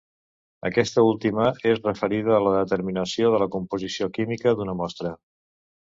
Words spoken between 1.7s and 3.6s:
és referida a la determinació de la